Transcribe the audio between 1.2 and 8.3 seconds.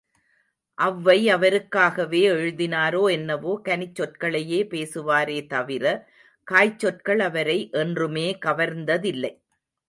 அவருக்காகவே எழுதினாரோ என்னவோ கனிச் சொற்களையே பேசுவாரே தவிர, காய்ச்சொற்கள் அவரை என்றுமே